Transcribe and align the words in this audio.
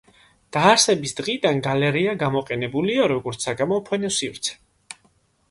დაარსების 0.55 1.11
დღიდან 1.19 1.61
გალერეა 1.67 2.15
გამოყენებულია, 2.23 3.07
როგორც 3.13 3.47
საგამოფენო 3.49 4.13
სივრცე. 4.19 4.59